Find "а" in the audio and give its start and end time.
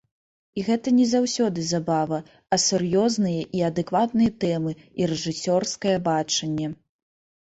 2.57-2.59